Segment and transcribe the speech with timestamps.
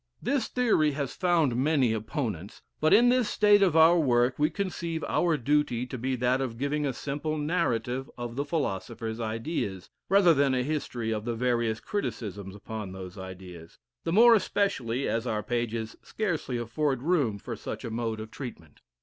[0.19, 5.03] This theory has found many opponents; but in this state of our work we conceive
[5.03, 10.33] our duty to be that of giving a simple narrative of the philosopher's ideas, rather
[10.33, 15.43] than a history of the various criticisms upon those ideas, the more especially as our
[15.43, 18.81] pages scarcely afford room for such a mode of treatment.